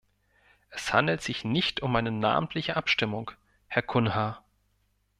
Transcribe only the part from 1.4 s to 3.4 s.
nicht um eine namentliche Abstimmung,